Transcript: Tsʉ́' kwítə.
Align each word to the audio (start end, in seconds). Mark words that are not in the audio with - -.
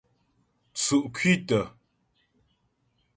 Tsʉ́' 0.77 1.07
kwítə. 1.15 1.59